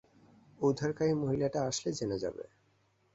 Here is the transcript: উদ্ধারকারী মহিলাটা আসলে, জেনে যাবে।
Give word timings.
উদ্ধারকারী 0.59 1.13
মহিলাটা 1.13 1.59
আসলে, 1.65 1.89
জেনে 1.91 2.17
যাবে। 2.19 2.43